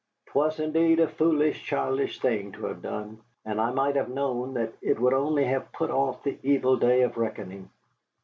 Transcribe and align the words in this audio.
'Twas 0.29 0.59
indeed 0.59 0.99
a 0.99 1.07
foolish, 1.07 1.63
childish 1.63 2.17
thing 2.19 2.51
to 2.51 2.65
have 2.65 2.81
done, 2.81 3.21
and 3.45 3.61
I 3.61 3.69
might 3.69 3.95
have 3.95 4.09
known 4.09 4.55
that 4.55 4.73
it 4.81 4.99
would 4.99 5.13
only 5.13 5.45
have 5.45 5.71
put 5.73 5.91
off 5.91 6.23
the 6.23 6.39
evil 6.41 6.75
day 6.75 7.03
of 7.03 7.17
reckoning. 7.19 7.69